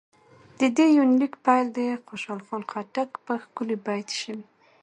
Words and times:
د 0.59 0.61
دې 0.77 0.87
يونليک 0.97 1.33
پيل 1.45 1.65
د 1.77 1.79
خوشحال 2.07 2.41
خټک 2.71 3.09
په 3.25 3.33
ښکلي 3.43 3.77
بېت 3.85 4.09
شوې 4.21 4.43